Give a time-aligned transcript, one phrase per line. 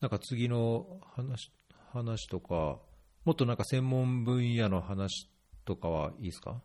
[0.00, 1.52] なんか次の話
[1.92, 2.78] 話とか、
[3.24, 5.30] もっとなんか専門分野の話
[5.64, 6.62] とかはいいですか？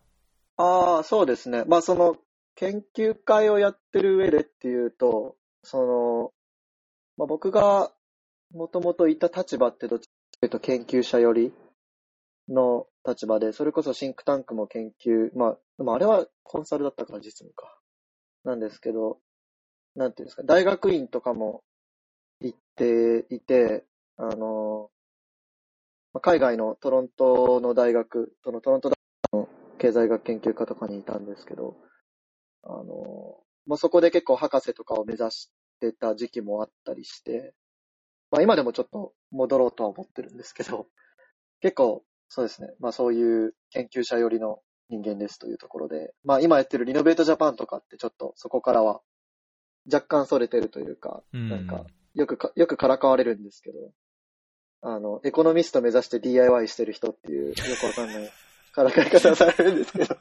[0.56, 1.64] ああ、そうですね。
[1.66, 2.16] まあ、その、
[2.54, 6.32] 研究会をやってる上でっていうと、その、
[7.16, 7.92] まあ、僕が
[8.52, 11.52] もともといた立場ってどっちかというと研究者寄り
[12.48, 17.76] の立場で、それこそシンクタンクも研究、まあ、でもあれはコンサルだったから実務か。
[18.44, 19.18] なんですけど、
[19.96, 21.64] なんていうんですか、大学院とかも
[22.44, 23.84] 行っていて、
[24.16, 24.90] あの、
[26.12, 28.92] まあ海外のトロントの大学、そのトロント大
[29.32, 29.48] 学の
[29.78, 31.76] 経済学研究科とかにいたんですけど、
[32.62, 37.54] あの、まあ、そこで結構博士とかを目指してた時期もあったりして、
[38.30, 40.86] まあ、今でもちょっと戻ろうとは思ってるんですけど、
[41.60, 49.00] 結構そうですね、まあそういう研究者寄りの人間ですというところで、まあ今やってるリノベートジャパンとかってちょっとそこからは
[49.92, 51.48] 若干それてるというか、うん。
[51.48, 53.78] なんかよくか、よくからかわれるんですけど、
[54.82, 58.30] あの、エコノミスト目指して DIY してる人っていうよくわかんない。
[58.74, 60.16] からかい方をされるんですけど。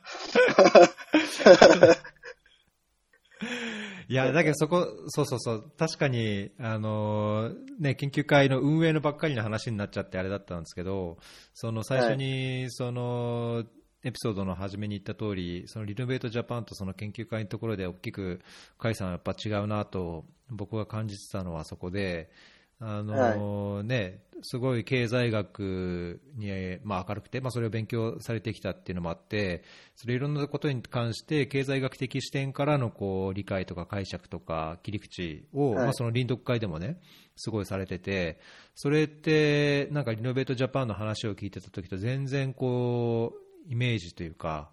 [4.08, 11.18] いや、だけどそこ、そうそうそう、確かに、あのね、研究会の運営のばっかりの話になっちゃってあれだったんですけど、
[11.54, 13.64] その最初に、その、
[14.04, 18.42] エピソードの初めに言った通り、そのリノベートジャパンとその研究会のところで大きく、
[18.78, 22.30] 甲斐さんはやっぱ違うなと、僕が感じてたのはそこで、
[22.80, 26.50] あのね、すごい経済学に、
[26.84, 29.64] まあ、明るくて、まあ、それを勉強されてきたっていうのもあって、
[29.96, 35.86] それいろんなことに関して経済学的視点からのこう理解とか解釈とか切り口を、はい。
[35.86, 37.00] まあ、その臨読会でもね、
[37.38, 38.40] すごいされてて、
[38.76, 44.70] それってなんかリノベートジャパンの話を聞いてた時と全然こうイメージというか、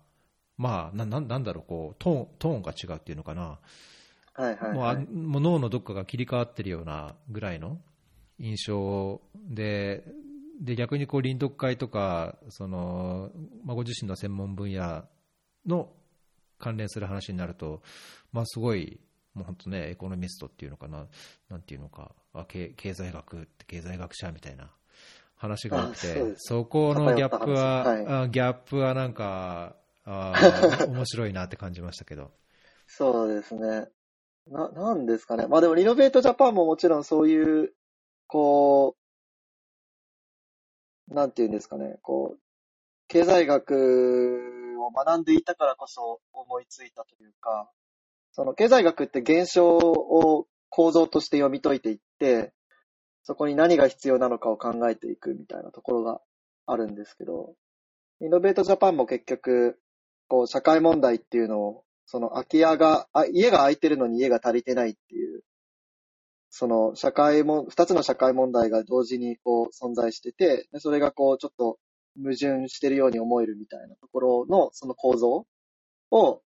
[0.56, 3.58] まあ、なななんだろうこうトーン、トーンが違うっていうのかな。
[4.34, 5.06] はいはい、もうあはい。
[5.06, 7.78] もう脳のどっかが切り替わってるようなぐらいの
[8.38, 10.04] 印象で、
[10.60, 13.30] で逆にこう臨読会とか、その
[13.64, 15.04] まあ、ご自身の専門分野
[15.66, 15.90] の
[16.58, 17.82] 関連する話になると、
[18.32, 19.00] まあ、すごい、
[19.34, 21.06] もう本当ね、エコノミストっていうのかな、
[21.48, 24.70] なんていうのか、あ経経済学って経済学者みたいな
[25.40, 29.74] 話があって、あそこのギャップは、偏った話あギャップはなんか、
[30.04, 32.30] あー 面白いなって感じましたけど。
[32.86, 33.88] そうですね。
[34.48, 35.46] な、なんですかね。
[35.46, 37.72] まあでも、リノベートジャパンももちろんそういう、
[38.26, 38.96] こ
[41.08, 42.40] う、なんていうんですかね、こう、
[43.08, 47.70] 経済学を学んでいたからこそ思いついたというか、
[48.32, 52.52] その経済学って現象を構造として読み解いていって、
[53.22, 56.20] そこに何が必要なのかを考えていくみたいなところが
[56.66, 57.54] あるんですけど、
[58.20, 59.78] イノベートジャパンも結局、
[60.28, 65.42] こう、社会問題っていうのをその空き家が、あ家が空いてるのに家が足りてないっていう、
[66.50, 71.78] その社会も、二つの社会問題が同時にこう存在してて、それがこうちょっと
[72.16, 75.46] 矛盾してるように思えるみたいなところのその構造
[76.10, 76.42] を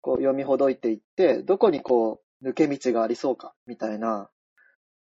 [0.00, 4.28] こう読みほどいていって、どこにこう抜け道がありそうかみたいな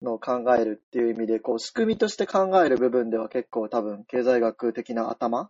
[0.01, 5.49] のを考えるっていう意味で、こう仕組みとして考える部分では結構多分経済学的な頭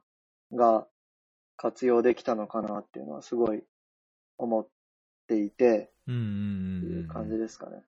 [0.53, 0.87] が
[1.57, 3.63] 活用できたのかなっていうのはすごい
[4.37, 4.67] 思っ
[5.27, 7.83] ていて、うんうんってうんいう感じですかね。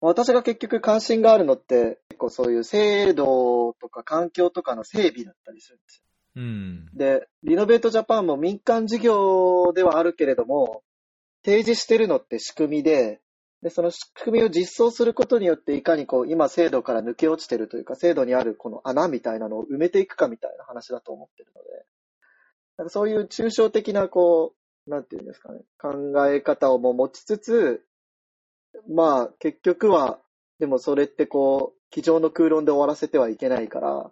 [0.00, 6.04] 私が結局関心があるのって、結構そういう制度とか環境とかの整備だったりするんですよ。
[6.36, 10.82] うんで、リノベートジャパンも民間事業ではあるけれども、
[11.44, 13.20] 提示してるのって仕組みで、
[13.62, 21.68] で、その仕組みを実装することによって、いかにこう、今制度から抜け落ちてるというか、制度にあるこの穴みたいなのを埋めていくかみたいな話だと思ってるので、
[22.78, 24.54] なんかそういう抽象的な、こ
[24.86, 27.84] う、なんていうんですかね、考え方をも持ちつつ、
[28.88, 30.20] まあ、結局は、
[30.58, 34.10] でもそれってこう、机上の空論で終わらせてはいけないから、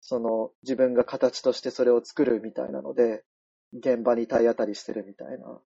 [0.00, 3.24] その、自分が形としてそれを作るみたいなので、
[3.72, 5.60] 現場に体当たりしてるみたいな、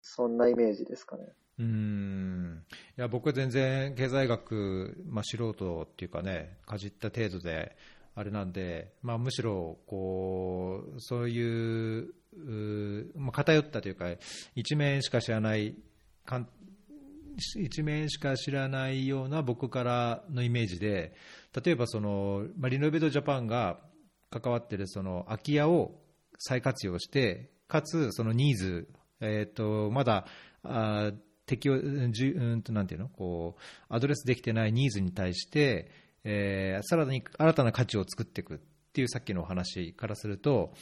[0.00, 1.24] そんなイメージですかね。
[1.58, 2.62] うん。
[2.96, 7.76] いや僕は全然経済学、まあ、素人っていうかね、かじった程度で
[8.14, 12.14] あれなんで、まあ、むしろこうそういう、
[13.16, 14.06] まあ、偏ったというか、
[14.54, 15.74] 一面しか知らない、
[16.24, 16.48] かん
[17.56, 21.14] 一面しか知らないような僕からのイメージで、
[21.64, 23.78] 例えばその、まあ、リノベートジャパンが
[24.30, 25.92] 関わってるその空き家を
[26.38, 28.88] 再活用して、かつそのニーズ、
[29.20, 30.26] えー、とまだ
[30.62, 31.12] あ
[31.48, 31.80] 適用
[32.12, 35.90] じゅうんとなんていうのこうアドレスできてないニーズに対して、
[36.22, 38.58] えーさらに新たな価値を作っていくっ
[38.92, 40.72] ていうさっきのお話からすると、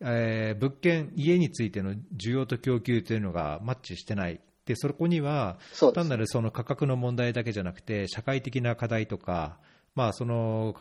[0.00, 4.40] えー物件、家についての需要と供給というのがマッチしてない。
[4.66, 5.58] で、そこには、
[5.94, 9.60] 単なるその価格の問題だけじゃなくて、社会的な課題とか、
[9.96, 10.76] まあ、その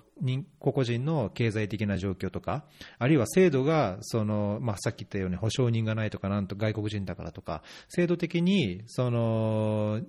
[0.60, 2.66] 個々人の経済的な状況とか、
[3.00, 10.02] あるいは制度がその、まあ、さっき言ったように保証人がないとか、なんと外国人だからとか、制度的にその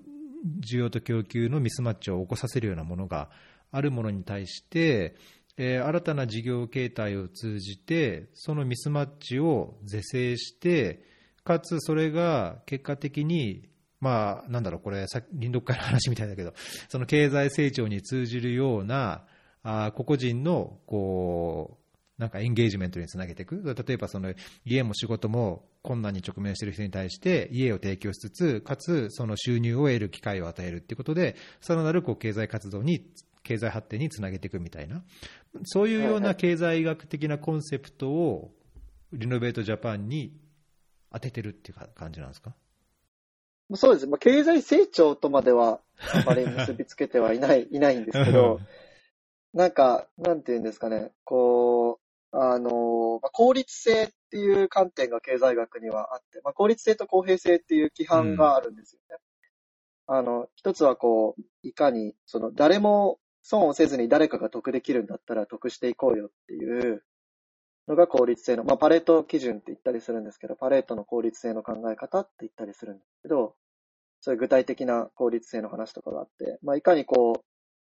[0.60, 3.30] 需要と供給のミスマッチを起こさせるようなものが
[3.70, 5.14] あるものに対して、
[5.56, 11.02] えー新たな事業形態を通じて、そのミスマッチを是正して、
[11.44, 13.68] かつそれが結果的に、
[14.00, 16.52] まあ、なんだろう、これ、さ林読会の話みたいだけど、
[16.88, 19.24] その経済成長に通じるような、
[19.62, 21.78] あー個々人のこ
[22.18, 24.32] うなんかエンゲージメントにつなげていく、例えばその
[24.64, 33.04] 家も仕事も困難に直面している人に対して、家を提供しつつ、かつその収入を得る機会を与えるということで、さらなるこう経済活動に、
[33.42, 35.04] 経済発展につなげていくみたいな、
[35.64, 38.54] そういうような経済学的なコンセプトを、
[39.12, 40.36] リノベートジャパンに
[41.12, 42.54] 当ててるっていうか感じなんですか？
[43.74, 44.06] そうです。
[44.06, 48.60] まあ、経済成長とまではあまり結びつけてはいない、 いないんですけど、
[49.52, 51.98] なんか、なんていうんですかね、こ
[52.32, 59.16] う、あの、まあ、効率性っていう観点が経済学にはあって、まあ、効率性と公平性っていう規範があるんですよね。
[60.06, 67.02] あの、一つはこう、いかに、その、誰も損をせずに誰かが得できるんだったら得していこうよっていう
[67.88, 73.54] のが効率性の、まあ、パレート基準って言ったりするんですけど、パレートの効率性の考え方って言ったりするんですけど、
[74.20, 77.44] そういう具体的な効率性の話とかがあって、まあ、いかにこう、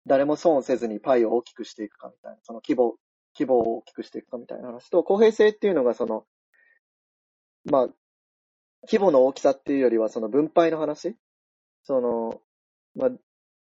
[0.07, 2.97] 誰も損をせずにパイを大きくしていくかみたいな、その規模、
[3.39, 6.25] 規模を大きくしていくかみたいな話と、公平性っていうのがその、
[7.65, 7.89] まあ、
[8.85, 11.17] 規模の大きさっていうよりはその分配の話。
[11.85, 12.41] その、
[12.95, 13.11] まあ、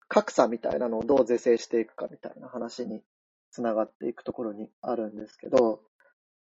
[0.08, 3.02] 格差みたいなのをどう是正していくかみたいな話に
[3.52, 5.80] つながっていくところにあるんですけど、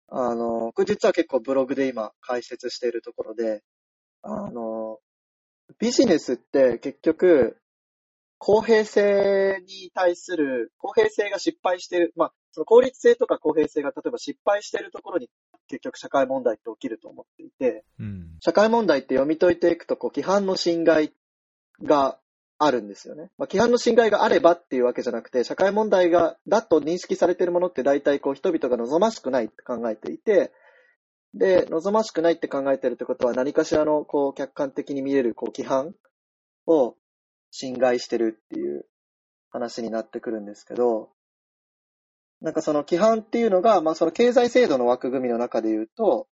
[0.08, 3.62] あの、これ実は結構ブログで今解説しているところで、
[4.22, 4.98] あの、
[5.78, 7.58] ビジネスって結局、
[8.38, 15.28] 公平性に対する、公平性が失敗している、まあ、その効率性とか公平性が例えば失敗しているところに
[15.66, 18.36] 結局社会問題って起きると思っていて、うん。
[18.40, 21.12] 社会問題って読み解いていくと、こう、規範の侵害
[21.82, 22.18] が
[22.58, 23.30] あるんですよね。
[23.38, 30.52] まあ、規範の侵害があればっていうわけじゃなくて、社会問題が、だと認識されているものって大体こう、人々が望ましくないって考えていて、
[31.34, 35.94] で、望ましくないって考えてるってことは何かしらの、こう、客観的に見える、こう、規範
[36.66, 36.96] を
[37.50, 38.86] 侵害してるっていう
[39.50, 41.10] 話になってくるんですけど、
[42.40, 46.28] なんかその規範っていうのが、まあその経済制度の枠組みの中で言うと、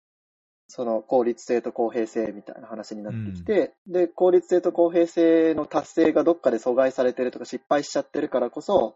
[0.70, 8.94] その効率性と公平性みたいな話になってきて、で、効率性と公平性の達成がどっかで阻害されてるとか失敗しちゃってるからこそ、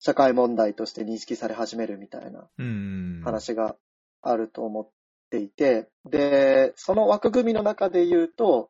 [0.00, 3.22] 社会問題として認識され始めるみたいなうん。
[3.24, 3.74] 話が
[4.20, 4.88] あると思っ
[5.30, 8.68] ていて、で、その枠組みの中で言うと、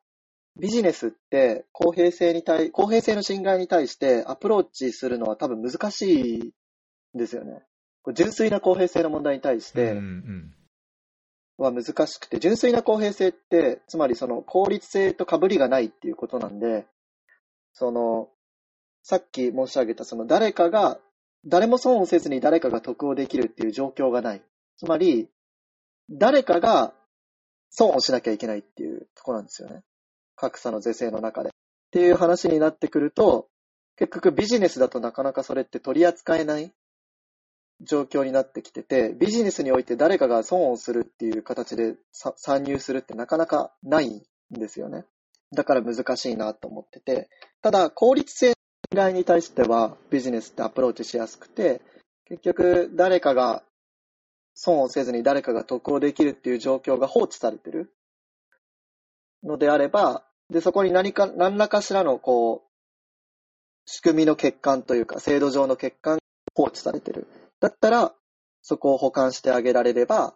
[0.61, 6.55] ビジネスって公平性に対、公平性の侵害に対してアプローチするのは多分難しい
[7.17, 7.63] んですよね。
[8.15, 10.55] 純粋な公平性の問題に対しうんうてん
[11.63, 16.87] は難しくて、純粋な公平性って、つまりその効率性と被りがないっていうことなんで、
[17.73, 18.29] その、
[19.03, 21.01] さっき申し上げたその誰かが、
[21.45, 24.43] 誰も損をせずに誰かが得をできるっていう状況がない。
[24.77, 25.29] つまり、
[26.11, 26.95] 誰かが
[27.71, 29.83] 損をしなきゃいけないっていうところなんですよね。
[30.37, 31.51] 格差の是正の中で。
[31.51, 31.53] っ
[31.91, 33.49] ていう話になってくると、
[33.97, 36.73] 結局ビジネスだとなかなかそれって取り扱えない
[37.83, 45.05] 状況になってきてて、ビジネスにおいて誰かが損をするっていう形で参入するってなかなかないんですよね。
[45.55, 47.29] だから難しいなと思ってて、
[47.61, 48.53] ただ効率性
[48.93, 51.83] 以外に対してはビジネスってアプローチしやすくて、
[52.27, 53.63] 結局誰かが
[54.55, 57.93] 損をせずに誰かが得をできるっていう状況が放置されてる
[59.43, 62.71] のであれば、で、そこに何か、何らかしらのこう、
[63.87, 66.23] 仕組みの欠陥というか、制度上の欠陥が
[66.55, 67.27] 放置されてる。
[67.63, 68.13] だったら、
[68.61, 70.35] そこを補完してあげられれば、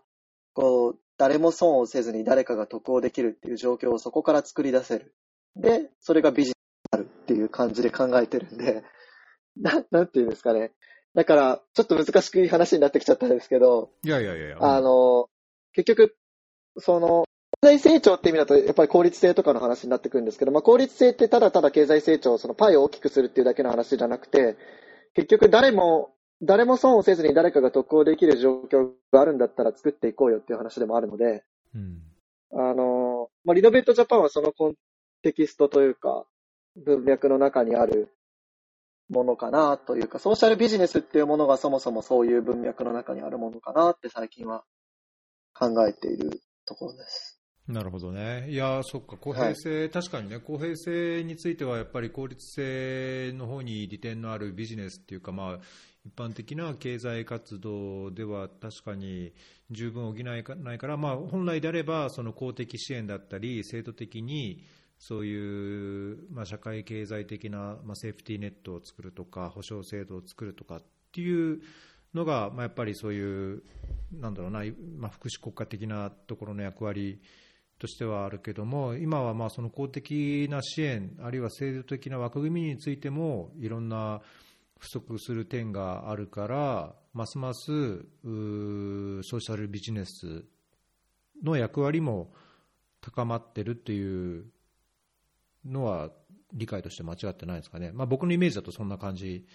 [0.54, 5.12] こう、誰も損をせずに誰かが得をできるっていう状況をそこから作り出せる。
[5.56, 8.84] で、それがビジネスになるっていう感じで考えてるんで、
[9.58, 10.72] な、なんていうんですかね。
[11.14, 15.28] だから、ちょっと難しく話になってきちゃったんですけど、いやいやいやいやあの、
[15.72, 16.16] 結局、
[16.78, 17.24] その、
[17.60, 24.56] 経済成長って意味だと、やっぱり効率性とかの話になってくるんですけど、まあ、効率性ってただただ経済成長、そのパイを大きくするっていうだけの話じゃなくて、
[25.14, 26.12] 結局誰も、
[26.42, 32.02] 誰も損をせずに誰かが得をできる状況があるんだったら作っていこうよっていう話でもあるので、うん
[32.52, 34.74] あの、まあ、リノベートジャパンはそのコン
[35.22, 36.24] テキストというか、
[36.76, 38.14] 文脈の中にある
[39.08, 44.64] ものかなというか、ソーシャルビジネスっていうものがそもそもそういう文脈の中にあるものかなって最近は
[45.54, 47.40] 考えているところです。
[47.68, 48.48] なるほどね。
[48.48, 55.58] いや、そっか、公平性、確かにね、公平性については、やっぱり効率性の方に利点のあるビジネスっていうか、まあ、
[56.06, 59.32] 一般的な経済活動では確かに
[59.72, 64.62] 十分補えないから、まあ、本来であれば、その公的支援だったり、制度的に
[65.00, 71.60] そういう、まあ、社会経済的な、まあ、セーフティーネットを作るとか、保障制度を作るとかっていう
[72.14, 73.64] のが、まあ、やっぱりそういう、
[74.12, 74.62] なんだろうな、
[74.96, 77.20] まあ、福祉国家的なところの役割
[77.80, 84.22] としてはあるけども、今はまあその公的な支援、あるいは制度的な枠組みについても、いろんな
[84.78, 90.44] 不足する点があるから、ますますうーソーシャルビジネス
[91.42, 92.32] の役割も
[93.00, 94.46] 高まってるっていう
[95.64, 96.10] のは
[96.52, 99.46] 理解として間違ってないですかね、まあ、僕のイメージだとそんな感じ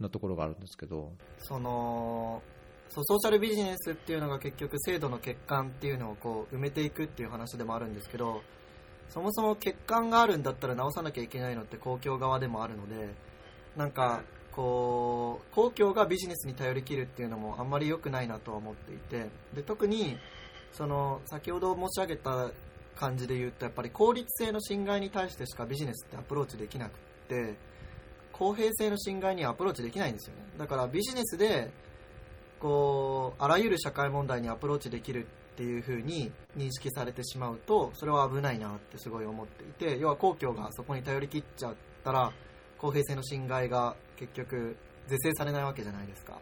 [0.00, 1.12] なところがあるんですけど。
[1.38, 2.42] その
[2.88, 8.42] そうソーシャルビジネスっていうのが結局制度の欠陥っていうのをこう埋めていくっていう話でもあるんですけど
[9.08, 13.14] そもそも欠陥があるんだったら直さなきゃいけないのって公共側でもあるので
[13.78, 14.22] なんか
[14.52, 20.18] こう公共がビジネスに頼りきるっていうのもあんまり良くないなとは思っていてで特に
[20.72, 22.50] その先ほど申し上げた
[22.94, 26.94] 感じで言うとやっぱり効率性の侵害に対してしかビジネスってアプローチできなくっ
[27.28, 27.54] て
[28.32, 30.42] 公平性の侵害にはアプローチできないんですよね。
[30.58, 31.70] だからビジネスで
[32.58, 42.32] こうあらゆる社会問題にアプローチできるっていう風に認識されてしまうとそれは危ないなってすごい思っていて要は公共がそこに頼り切っちゃったら
[42.82, 46.32] 公平性の侵害が結局是正されないわけじゃないですか。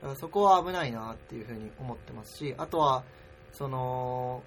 [0.00, 3.04] だからそこは危ないなっていう風に思ってますしあとは
[3.52, 4.42] その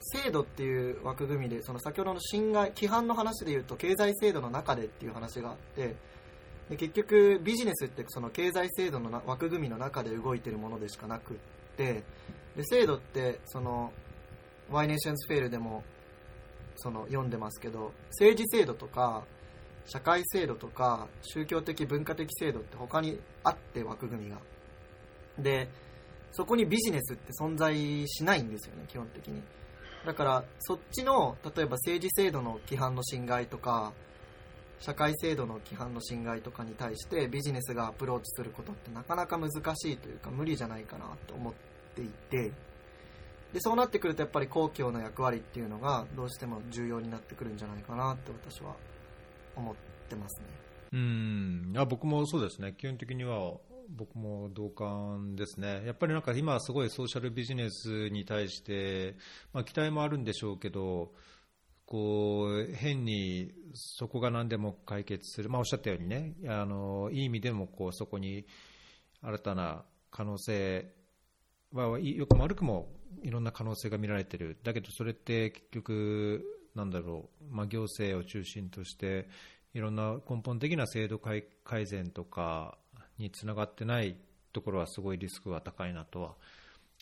[0.00, 5.94] 制度っていう枠組みでその先ほどの侵害規範の話で言うと経済制度の中でっていう話があって
[6.70, 11.36] で結局ビジネスってその経済制度の枠組みの中で動いてるものでしかなくっ
[11.76, 12.02] て
[12.56, 13.92] で制度ってその
[14.70, 15.84] Y ネーションズフェールでも
[16.76, 19.24] その読んでますけど政治制度とか
[19.86, 24.38] 社会制度とか宗教的文化的制度って他にあって枠組みが。
[25.38, 25.68] で
[26.32, 27.74] そこにビジネスって存在
[28.08, 29.42] しないんですよね基本的に。
[30.04, 33.92] だからそっちの例えば政治制度の規範の侵害とか
[34.78, 41.54] 社会制度の規範の侵害とかに対してビジネスがアプローチすることってなかなか難しいというか無理じゃないかなと思っ
[41.94, 42.52] ていて。
[43.52, 48.74] でそうなってくるとやっぱり公共の役割っていうのがどうしても重要になってくるんじゃないかなって私は
[49.56, 49.74] 思っ
[50.08, 50.46] てますね。
[50.92, 51.72] うん。
[51.76, 53.54] あ僕もそうですね、基本的には
[53.90, 59.16] 僕も同感ですね、やっぱりなんか今、すごいソーシャルビジネスに対して、
[59.52, 61.12] まあ、期待もあるんでしょうけど、
[61.86, 68.44] こう変にそこが何でも解決する、まあ、おっしゃったようにね、あのいい意味でもこうそこに
[69.22, 70.92] 新たな可能性
[71.72, 72.88] は、よくも悪くも
[73.22, 76.44] いろんな可能性が見られてる、だけどそれって結局、
[76.76, 79.28] なんだろう、まあ、行政を中心として、
[79.74, 81.44] いろんな根本的な制度改
[81.86, 82.78] 善とか
[83.18, 84.16] につながってない
[84.52, 86.34] ところはすごいリスクが高いなとは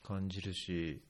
[0.03, 1.03] 感じるし、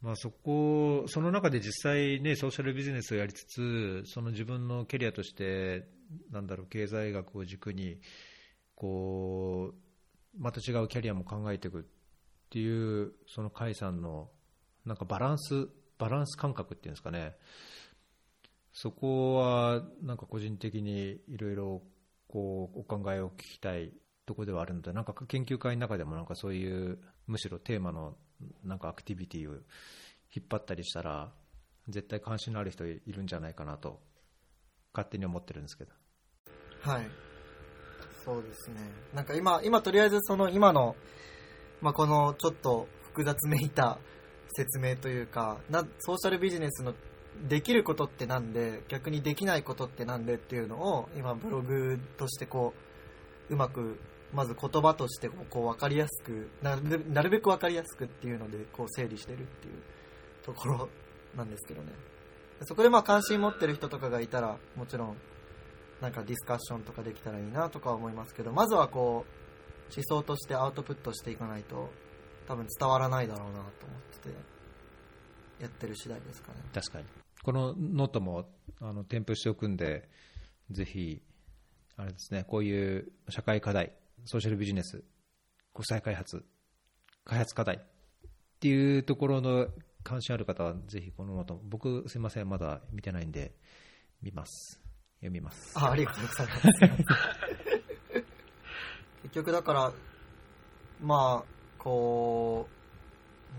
[0.00, 5.86] まあ、そこその中で実際、ね、ソーシャルビジネスをやりつつその自分のキャリアとして
[6.30, 7.98] なんだろう経済学を軸に
[8.74, 11.82] こうまた違うキャリアも考えていくっ
[12.50, 14.28] ていうその甲斐さんの
[14.84, 17.34] なんかバランスバランス感覚っていうんですかね。
[18.76, 21.82] そこはなんか個人的にいろいろ
[22.28, 23.90] こうお考えを聞きたい
[24.26, 25.00] ところではあるのでな。
[25.00, 28.18] んか研究会の中でもなんかそういうむしろテーマの
[28.62, 31.32] なんかアクティビティを引っ張ったりしたら
[31.88, 33.98] 絶対関心のある人いるんじゃないかなと
[34.92, 35.92] 勝手に思ってるんですけど。
[36.82, 37.06] はい。
[38.26, 38.76] そうですね。
[39.14, 40.96] なんか今今とりあえずその今の、
[41.80, 43.98] まあ、このちょっと複雑めいた
[44.54, 46.92] 説明というかなソーシャルビジネスの
[47.48, 52.74] できることってなんで逆にできないことってなんでっていうのを今ブログとしてこ
[53.50, 53.98] ううまく
[54.32, 59.74] まず言葉としてこう分かりやすくなるなるべく分かりやすくっていうのでこう整理してるっていう
[60.44, 60.88] ところ
[61.36, 61.92] なんですけどね。
[62.62, 65.16] そこでまあ関心持ってる人とかがいたらもちろん
[66.00, 71.90] なんかディスカッションとかできたらいいなとか思いますけどまずはこう思想としてアウトプットしていかないと
[72.48, 74.34] 多分伝わらないだろうなと思ってて
[75.60, 76.58] やってる次第ですかね。
[76.72, 77.25] 確かに。
[77.46, 78.48] このノートも
[78.80, 80.08] あの添付しておくんで
[80.72, 81.22] ぜひ
[81.96, 83.92] あれですねこういう社会課題
[84.24, 85.04] ソーシャルビジネス
[85.72, 86.44] 国際開発
[87.24, 87.80] 開発課題っ
[88.58, 89.68] ていうところの
[90.02, 93.52] 関心ある方はぜひこのノート僕すいませんまだ見てないんで
[94.20, 94.80] 見ます。
[95.20, 95.72] 読みます。
[95.78, 96.66] あありがとうございます。
[99.22, 99.92] 結局だから
[101.00, 102.66] まあこ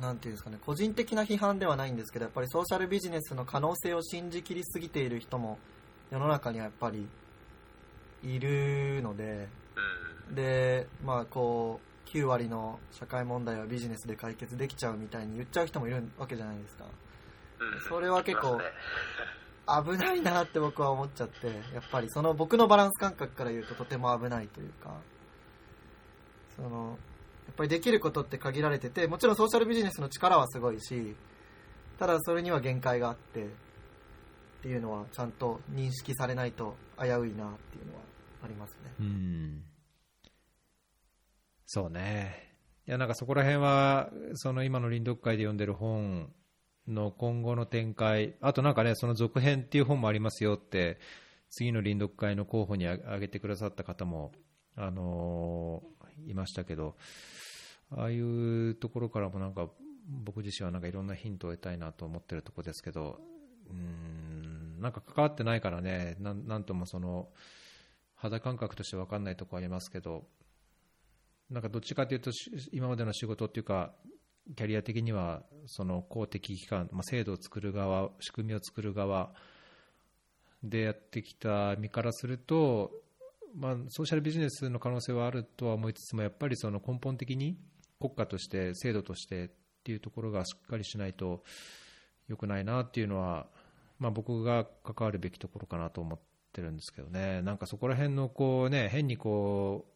[0.01, 5.57] なんていうんですかね、個人的な批判ではないんですけど、やっぱりソーシャルビジネスの可能性を信じきりすぎている人も
[6.11, 7.07] 世の中にはやっぱり
[8.23, 9.47] いるので、
[10.33, 16.85] で、まあこう、9割の社会問題はビジネスで解決できちゃうみたいに言っちゃう人もいるわけじゃないですか。
[17.89, 18.59] それは結構
[19.67, 24.95] 危ないなって僕は思っちゃって、やっぱりその僕のバランス感覚から言うととても危ないというか、
[26.55, 27.06] その、や
[27.51, 31.15] っぱりできることって限られてて、もちろんソーシャルビジネスの力はすごいし、
[31.99, 33.47] ただそれには限界があって、っ
[34.61, 37.53] ていうのはちゃんと認識されないと危ういなっていうのは
[38.43, 38.93] ありますね。
[38.99, 39.63] うん。
[41.65, 42.53] そうね。
[42.87, 46.31] いや、なんかそこら辺は、その今の臨読会で読んでる本
[46.87, 50.99] の今後の展開、あとなんかね、その続編っていう本もありますよって、
[51.49, 54.31] 次の臨読会の候補に挙げてくださった方も、
[54.75, 56.95] あのーいましたけど、
[57.91, 59.69] ああいうところからもなんか、
[60.09, 63.19] 僕自身はなんかいろんなヒントを得たいなと思ってるとこですけど、
[63.69, 67.29] うーん、なんか関わってないからね、なんなんともその、
[68.15, 70.27] 肌感覚として分かんないとこありますけど、
[71.49, 72.31] なんかどっちかというと、
[72.71, 73.93] 今までの仕事っていうか、
[74.55, 79.33] キャリア的には、その公的機関、まあ、制度を作る側、仕組みを作る側
[80.63, 82.91] でやってきた身からすると、
[83.57, 87.57] まあ、ソーシャルビジネスの可能性はあるとは思いつつも、やっぱりその根本的に
[87.99, 89.49] 国家として、制度としてっ
[89.83, 91.43] ていうところがしっかりしないと
[92.27, 93.47] 良くないなっていうのは、
[93.97, 96.19] まあ、僕が関わるべきところかなと思っ
[96.53, 99.87] てるんですけどね、なんかそこら辺のこう、ね、変にこ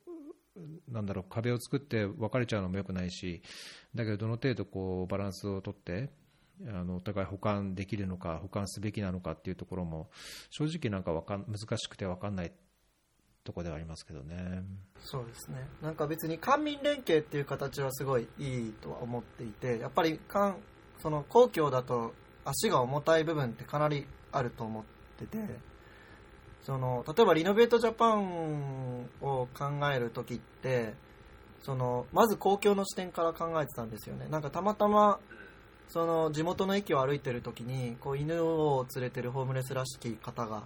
[0.58, 3.44] う、なんだろう壁を作って別れちゃうのも良くないし、
[3.94, 6.10] だけどどの程度こうバランスをとって、
[6.68, 10.10] あのお互い補完できるのか、補完すべきなのかっていうところも、
[10.50, 12.52] 正直なんかか難しくて分かんない
[13.44, 14.64] とこではありますけどね。
[15.00, 15.68] そうですね。
[15.82, 20.58] なんか別に官民連携っていう形はすごいいいとは思っていて、やっぱり官
[21.02, 22.14] その公共だと
[22.46, 24.84] 足が重たい部分ってかなりあると思っ
[25.18, 25.38] てて、
[26.64, 30.94] その例えばリノベートジャパンを考える時って、
[31.64, 34.28] そのまず公共の視点から考えてたんですよね。
[34.30, 35.20] なんかたまたま
[35.88, 40.64] その地元の駅を歩いてる時にこう犬を連れてるホームレスらしき方が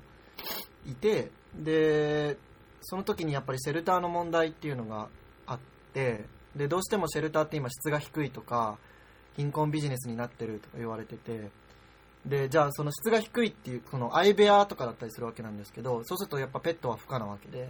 [0.86, 2.38] いてで
[2.86, 5.08] その時にやっぱりシェルターの問題っていうのが
[5.48, 5.60] あっ
[5.94, 8.78] てでどうしてもシェルターって今質が低いとか
[9.36, 11.50] 貧困ビジネスになってるとか言われてて
[12.26, 17.70] でじゃあその質が低いっていうその相部屋とかだったりするわけなんですけどそうするとやっぱペットは不可なわけで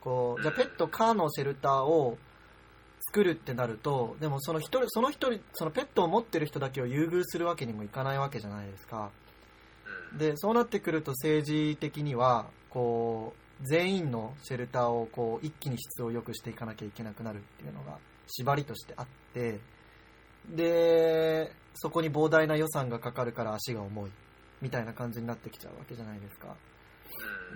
[0.00, 2.18] こうじゃあペット可のシェルターを
[3.08, 9.10] 作るってなるとでもその一人その一人そのペットを持ってる人だけを優遇するわけにもいかないわけじゃないですか。
[10.16, 19.58] でそうなってくると政治的にはこう全員のシェルターをこう一気に質を良くしていかなきゃいけなくなるっていうのが縛りとしてあって
[20.54, 24.10] でそこに膨大な予算がかかるから足が重い
[24.60, 26.56] みたいな感じになってきちゃうわけじゃないですか。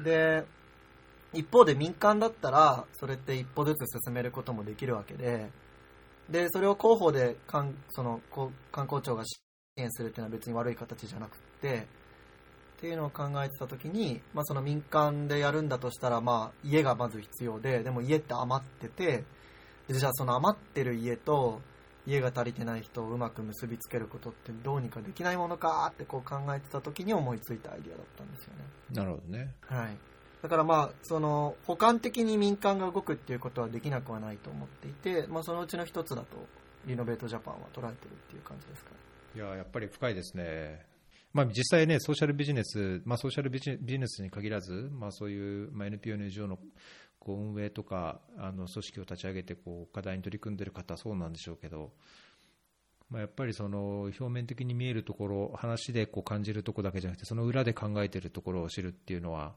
[0.04, 0.44] で
[1.32, 5.50] 一方で民間だったらそれって一歩ずつ進めることもできるわけで
[6.28, 8.20] でそれを広報でかんその
[8.70, 9.40] 観光庁が支
[9.76, 11.86] 援するっていうのは別に悪い形じゃなくって
[12.82, 19.22] っていうのを考えてた時に、まあ、その民間でやるんだとしたら、まあ、家がまず必要ででも家って余ってて
[19.86, 21.60] でじゃあその余ってる家と
[22.08, 28.64] 家が足りてない人をうまく結びつけることってどうにかできないものかってこう考えてた時に思いついたアイディアだったんですよね。
[28.92, 29.52] なるほどね。
[29.60, 29.96] はい、
[30.42, 36.26] だからまあその補完的に民間が動くっていうことはできなくはないと思っていて、まあ、そのうちの一つだと
[36.86, 38.96] リノベートジャパンは捉えてるっていう感じですかね。
[39.36, 40.91] いや、やっぱり深いですね。
[41.32, 46.58] まあ、実際ね、ソーシャルビジネス、まあ、ソーシャルビジネスに限らず、まあ、そういう、まあ、NPO、NGO の
[47.18, 51.92] こう運営とか、あの組織を立ち上げてこう課題に取り組んでいる方はそうなんでしょうけど、
[53.08, 59.54] まあ、やっぱりその表面的に見えるところ、話でこう感じるところだけじゃなくて、その裏で考えているところを知るっていうのは、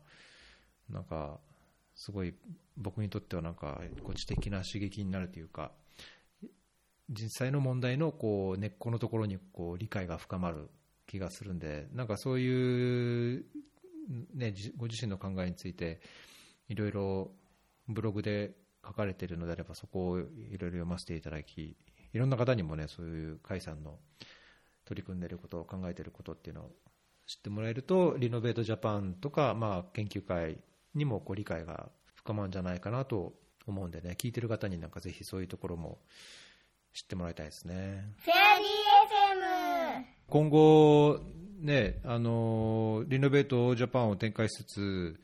[0.90, 1.40] なんか、
[1.96, 2.34] すごい
[2.78, 5.72] 僕にとってはなんか、こう知的な刺激になるというか、
[7.10, 10.70] 実際の問題のこう根っこのところにこう理解が深まる
[11.16, 13.46] 気がするんで、なんかそういう、
[14.34, 16.02] ね、ご自身の考えについて、
[16.68, 17.32] いろいろ
[17.88, 21.76] ブログで書かれているのであれば、そこをいろいろ読ませていただき、
[22.14, 23.98] いろんな方にもね、そういう甲斐さんの
[24.86, 26.72] 取り組んでいることを、考えていることっていうのを
[27.26, 30.60] 知ってもらえると、リノベートジャパンとか、まあ、研究会
[30.94, 33.34] にもこう理解が深まるんじゃないかなと
[33.66, 36.00] 思うんでね、聞いてる方になんかぜひそういうところも
[36.94, 38.14] 知ってもらいたいですね。
[40.30, 41.20] 今後、
[41.60, 45.20] ね、あのリノベートジャパンを展開しつつ、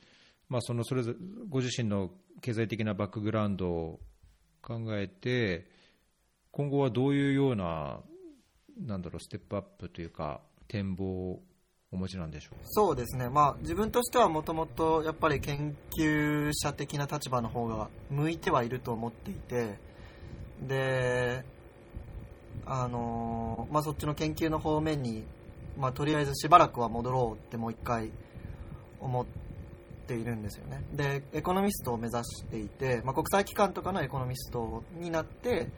[0.49, 1.17] まあ、そのそれぞれ
[1.49, 2.11] ご自身の
[2.41, 3.99] 経済的なバックグラウンドを
[4.61, 5.67] 考えて、
[6.51, 7.99] 今後はどういうような
[8.79, 11.43] なんだろう、ステップアップというか、展望を
[11.91, 12.55] お持ちなんでしょう？
[12.63, 19.77] そうですね、まあ、自分としてはもともとやっぱり研究者的な立場の方が向いてはいると思っていて、
[20.61, 21.43] で、
[22.65, 25.23] あのまあ、そっちの研究の方面に、
[25.77, 28.11] まあ、とりあえずしばらくは戻ろうってもう一回
[28.99, 29.25] 思っ
[30.07, 30.83] ているんですよね。
[30.93, 35.69] で、エコノミストを目指していて、まあ、国際機関とかのエコノミストになって、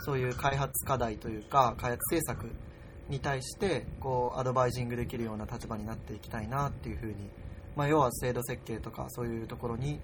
[0.00, 2.50] そういう開発課題というか、開発政策
[3.08, 7.14] に対してこうアドバイジングできるような立場になっていきたいなっていうふうに、
[7.76, 10.00] まあ、要は制度設計とかそういうところに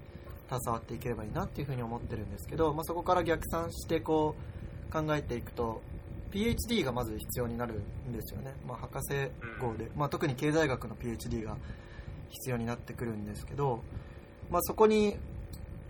[0.47, 4.35] 携わっていければいいなっていうふうに思ってるんですけど、まあ、そこから逆算してこ
[4.89, 5.81] う考えていくと
[6.33, 7.75] PhD がまず必要になる
[8.09, 9.29] んですよね、まあ、博士
[9.61, 11.57] 号で、まあ、特に経済学の PhD が
[12.29, 13.83] 必要になってくるんですけど、
[14.49, 15.15] まあ、そこに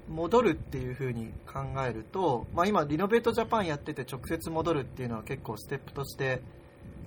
[0.09, 6.41] 戻るっていう風に考えると、まあ、今リノベートジャパンやってて直接戻るっていうのは結構ステップとして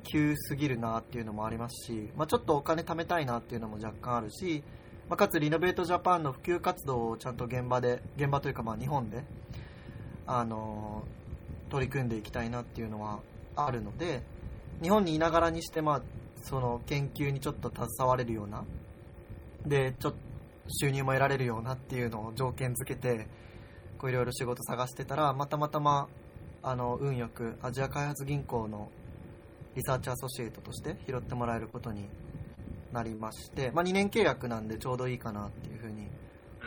[0.04, 4.62] 急すぎるなっていうのもありますし、まあ、ちょっとお金貯めたいなっていうのも若干あるし、
[5.10, 9.24] まあ、かつリノベートジャパンの普及活動をちゃんと現場で現場というかまあ日本で、
[10.26, 11.04] あの
[11.68, 13.20] 取り組んでいきたいなっていうのは
[13.54, 14.22] あるので
[14.82, 16.02] 日本にいながらにして、まあ、
[16.42, 18.64] その研究にちょっと携われるような
[19.64, 20.18] でちょっと
[20.68, 23.28] 収入も得られるようなっていうのを条件付けて
[23.98, 26.08] こういろいろ仕事探してたらまたまたま
[26.62, 28.90] あの運よくアジア開発銀行の
[29.76, 32.08] リサーチアソシエイトとして拾ってもらえることに
[32.92, 36.08] なりまして、まあ、2年契約なんでちょうどいいかなっていうふうに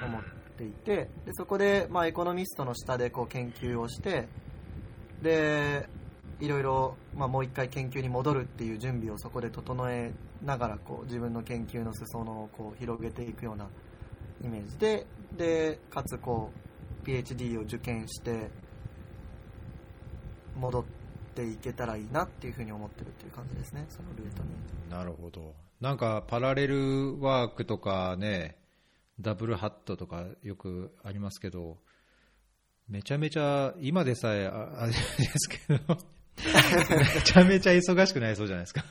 [0.01, 0.21] 思っ
[0.57, 4.27] ていてでそこで、まあ、エコノミストの下でこう研究をして
[5.21, 5.87] で
[6.39, 13.67] いろいろ、まあ、もう一回研究に戻るっていう準備をそこで整えながらこう自分の研究の裾野をこう広げていくような
[14.43, 15.05] イメージで
[15.37, 16.51] でかつこ
[17.03, 18.49] う PhD を受験して
[20.57, 20.83] 戻っ
[21.35, 24.49] ていけたらいいなっていうふうに思ってるっていう感じですねそのルートに
[24.89, 25.53] なるほど。
[25.79, 28.57] なんか、パラレルワークとかね、
[29.19, 31.77] ダブルハットとかよくありますけど、
[32.89, 35.97] めちゃめちゃ、今でさえ あれですけど、
[37.17, 38.83] めちゃめちゃ忙しくなりそうじゃないですか。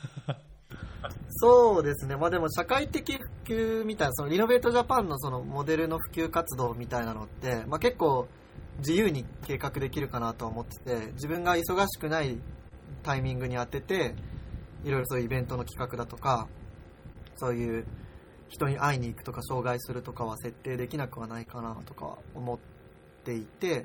[1.31, 8.29] そうですね、まあ、でも社会的普及みたいな、そのリノベートジャパンのそのモデルの普及活動みたいなのって、まあ、結構
[8.79, 12.39] 自由に計画できるかなと思ってて、自分が忙しくない
[13.03, 14.15] タイミングに当てて、
[14.85, 16.49] いろいろそういうイベントの企画だとか、
[17.37, 17.87] そういう
[18.49, 22.78] 人に会いに行くとか、障害するとかは設定できなくはないかなとか思って
[23.29, 23.85] ていて、っ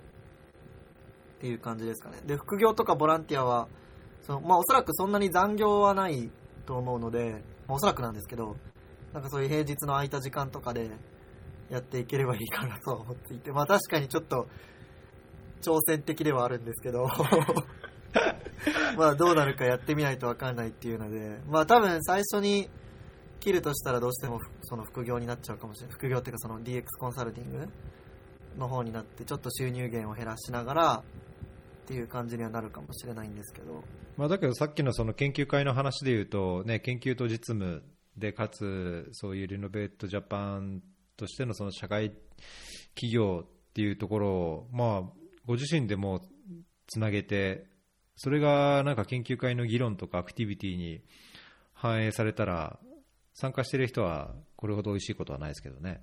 [1.42, 2.18] ていう感じですかね。
[2.26, 3.68] で、副業とかボランティアは、
[4.22, 6.32] そのまあ、おそらくそんなに残業はない
[6.66, 8.56] と思うので、まあおそらくなんですけど、
[9.12, 10.90] なんかそういう平日の空いた時間とかで
[11.70, 14.48] やっていければいいかなとは思っていて、まあ確かにちょっと
[15.62, 17.06] 挑戦的ではあるんですけど、
[18.98, 22.70] まあどうなるかやってみないとわかんないっていうので、まあ多分最初に
[23.42, 25.96] 切るとしたらどうしてもその副業になっちゃうかもしれない。
[25.96, 27.68] 副業っていうかその DX コンサルティング
[28.58, 31.04] の方になって、ちょっと収入源を減らしながら
[31.84, 33.84] っていう感じにはなるかもしれないんですけど、
[34.18, 37.84] まあ、だけどさっきのその研究会の話でいうと、ね、研究と実務
[38.18, 40.82] でかつそういうリノベートジャパン
[41.18, 42.12] としてのその社会
[42.96, 45.02] 企業っていうところを、まあ、
[45.46, 46.22] ご自身でも
[46.88, 47.66] つなげて
[48.16, 51.02] それがなんか研究会の議論とかアクティビティに
[51.74, 52.80] 反映されたら
[53.34, 56.02] 参加してる人はこれほど美味しいことはないですけどね。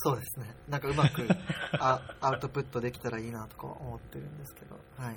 [0.00, 0.54] そうですね。
[0.68, 1.26] なんかうまく
[1.80, 5.16] あアウトプットできたらいいなとか思ってるんですけど、はい。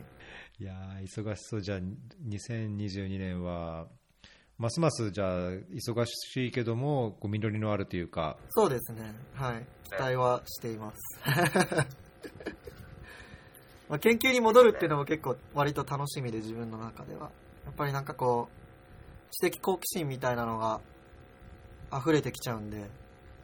[0.59, 1.79] いやー忙しそうじゃあ
[2.27, 3.87] 2022年は
[4.57, 9.15] ますますじゃあ忙しいけどもこう実りのあるというかそうですね。
[9.33, 9.65] はい。
[9.85, 10.97] 期待はしています。
[13.89, 17.31] まあ研究に戻るっていうのも結構割と楽しみで自分の中では。
[17.65, 20.81] やっぱりなんかこう、知的好奇心みたいなのが
[21.93, 22.89] 溢れてきちゃうんで、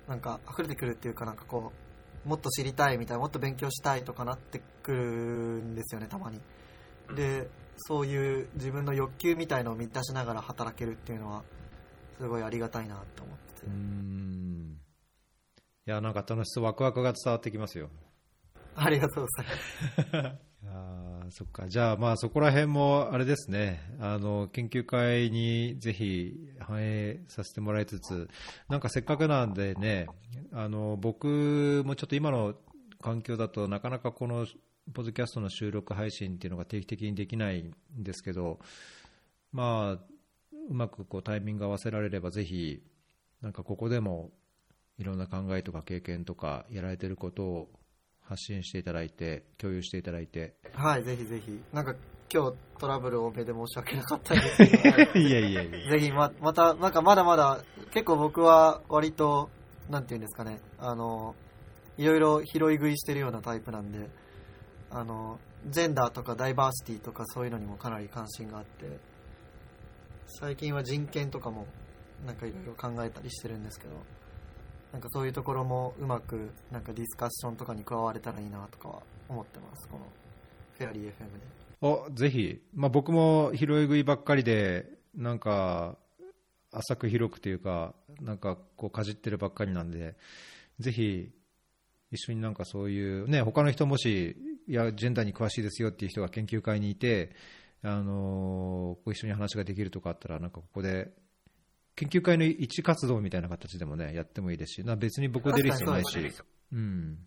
[0.08, 1.72] なんか溢れてくるっていうかなんかこ
[2.26, 5.02] う、もっと知りたいみたいな、もっと勉強したいとかなってくる
[5.62, 6.40] んですよね、たまに。
[7.16, 11.44] で、そういう自分の欲求みたいのを満たしながら働けるっていうのは、
[12.18, 13.74] すごいありがたいなと思っててうー。
[13.74, 14.78] ん
[15.86, 17.90] いやなんか楽しそうワクワクが伝わってきますよ
[18.76, 20.38] ありがとうございます。
[20.64, 21.68] いやーそっか。
[21.68, 23.80] じゃあまあそこら辺もあれですね。
[24.00, 28.28] あの研究会にぜひ反映させてもらいつつ
[28.70, 30.08] なんかせっかくなんでね
[30.52, 32.56] あの僕もちょっと今の
[33.02, 34.48] 環境だとなかなかこの
[34.94, 38.60] ポッドキャストの収録配信っていうのが定期的にできないんですけど
[39.52, 40.04] まあ
[40.70, 42.82] うまくこうタイミング合わせられればぜひ
[43.42, 44.32] なんかここでも
[44.98, 47.70] いろんな考えとか経験とかやられてることを
[48.28, 51.60] 発信していただいて共有していただいてはい、ぜひぜひ。
[51.74, 51.96] なんか、
[52.32, 55.92] 今日トラブル多めで申し訳なかったんですけど、 いやいやいや。
[55.92, 59.50] ぜひま、また、なんかまだまだ、結構僕は割と、
[59.90, 61.36] なんていうんですかね、あの、
[61.98, 64.10] いろいろ拾い食いしてるようなタイプなんで、
[64.92, 69.00] あの、ジェンダーとかダイバーシティとかそういうのにもかなり関心があって、
[70.40, 71.66] 最近は人権とかも、
[72.26, 73.96] なんかいろいろ考えたりしてるんですけど、
[74.94, 80.06] なんかそういうところもうまく、なんかディスカッションとかに加われたらいいなとかは思ってます、この
[80.78, 81.14] フェアリー FM で。
[81.80, 85.98] おぜひ、まあ、僕も拾い食いばっかりで、なんか、
[86.72, 90.16] 浅く広くというか、なんかこうかじってるばっかりなんで、
[90.80, 91.32] ぜひ、
[92.12, 94.36] 一緒になんかそういう、ね、他の人もし、
[94.68, 97.32] いや、ジェンダーに詳しいですよっていう人が研究会にいて、
[97.84, 101.12] あのこう一緒に話ができるとかあったら、なんかここで、
[101.98, 106.32] 研究会の一活動みたいな形でもね、やってもいいですし、な別に僕出る必要ないし
[106.72, 107.18] うん。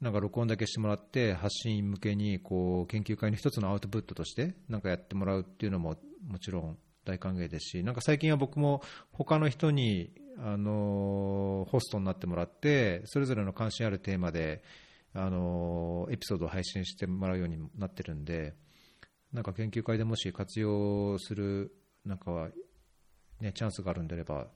[0.00, 14.62] なんか録音だけしてもらって、発信向けにこう研究会の一つのアウトプットとして、なんかやってもらうっていうのももちろん大歓迎ですし、なんか最近は僕も他の人に、あのホストになってもらって、それぞれの関心あるテーマで、
[15.12, 18.54] あのエピソードを配信してもらうようになってるんで、
[19.32, 22.50] なんか研究会でもし活用する、なんか、
[23.44, 24.46] ね、チャンスがあるんであれば、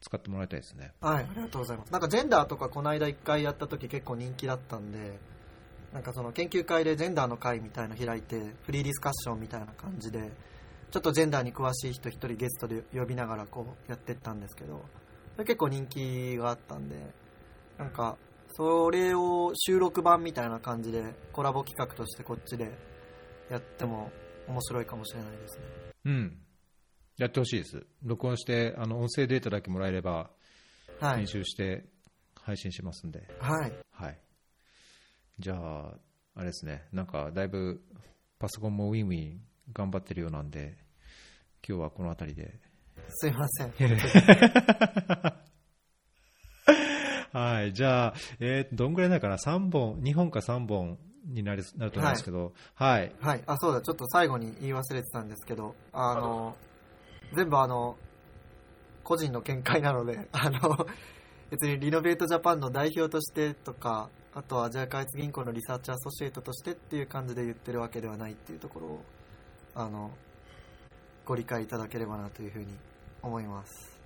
[0.00, 0.92] 使ってもらいたいですね。
[1.00, 1.92] はい、ありがとうございます。
[1.92, 5.18] なんかジェンダーとかこの間一回やった時結構人気だったんで、
[5.92, 10.30] なんかその研究会でジェンダーの会みたいの開いて、フリーディスカッションみたいな感じで、
[10.90, 14.82] ちょっとジェンダーに詳しい人一人ゲストで呼びながらこうやってったんですけど、
[15.34, 16.96] それ結構人気があったんで、
[17.78, 18.16] なんか、
[18.50, 22.72] それを収録版みたいな感じでコラボ企画としてこっちで
[23.50, 24.10] やっても
[24.48, 25.64] 面白いかもしれないですね。
[26.06, 26.38] うん。
[27.18, 27.84] やってほしいです。
[28.04, 30.30] 録音して、あの、音声データだけもらえれば、
[31.00, 31.26] 編はい。
[31.26, 31.84] 集して
[32.40, 33.26] 配信しますんで。
[33.40, 33.72] はい。
[33.90, 34.18] はい。
[35.40, 35.94] じゃあ、
[36.36, 36.86] あれですね。
[36.92, 37.82] なんか、だいぶ、
[38.38, 39.40] パソコンもウィンウィン
[39.72, 40.76] 頑張ってるようなんで、
[41.68, 42.54] 今日はこの辺りで。
[43.08, 43.72] すいません。
[47.32, 47.72] はい。
[47.72, 53.12] じゃあ、えーどんぐらいになるかな ?3 本、2本か3本になるなると思いますけど、はい。
[53.20, 53.42] はい。
[53.46, 53.82] あ、そうだ。
[53.82, 56.56] ちょっと最後に言い忘れてたんですけど、あの、
[57.34, 57.96] 全部あの、
[59.04, 60.86] 個人の見解なので、あの、
[61.50, 69.04] 別にリノベートジャパンの代表としてとか、あとはアジア開発銀行のリサーチアソシエイトとしてっていう感じで言ってるわけではないっていうところを、
[69.74, 70.10] あの、
[71.24, 72.66] ご理解いただければなというふうに
[73.22, 73.98] 思います。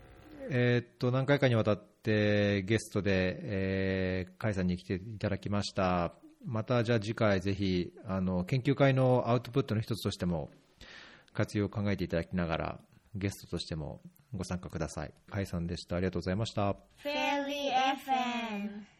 [0.50, 6.14] えーっと、何回かにわたってゲストで、えー、甲斐さんに来ていただきました。
[6.44, 10.50] また、じゃあ次回ぜひ、あの、研究会のアウトプットの一つとしても、
[11.32, 12.80] 活用を考えていただきながら、
[13.14, 14.00] ゲストとしても
[14.34, 15.12] ご参加ください。
[15.30, 15.96] 甲斐さんでした。
[15.96, 16.72] ありがとうございました。
[16.72, 18.92] フェリー FM